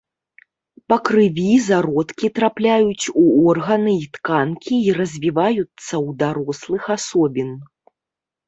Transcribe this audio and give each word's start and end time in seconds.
Па 0.91 0.97
крыві 1.09 1.51
зародкі 1.65 2.31
трапляюць 2.39 3.05
у 3.25 3.25
органы 3.51 3.93
і 4.05 4.07
тканкі 4.17 4.75
і 4.89 4.97
развіваюцца 5.01 5.63
ў 5.67 6.07
дарослых 6.25 6.83
асобін. 6.97 7.49